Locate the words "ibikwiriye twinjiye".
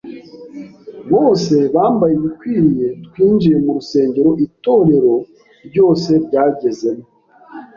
2.15-3.57